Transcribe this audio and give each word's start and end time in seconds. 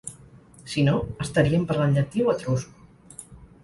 Si 0.73 0.85
no, 0.87 0.95
estaríem 1.27 1.69
parlant 1.73 1.97
llatí 2.01 2.29
o 2.29 2.37
etrusc. 2.37 2.85